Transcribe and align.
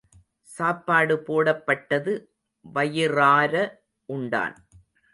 சாப்பாடு 0.49 1.15
போடப்பட்டது 1.27 2.13
வயிறார 2.65 3.53
உண்டான். 4.09 4.55